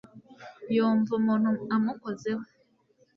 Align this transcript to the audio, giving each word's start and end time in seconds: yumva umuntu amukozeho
yumva 0.75 1.11
umuntu 1.19 1.49
amukozeho 1.75 2.43